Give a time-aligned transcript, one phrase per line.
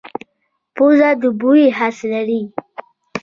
[0.75, 2.41] پوزه د بوی حس لري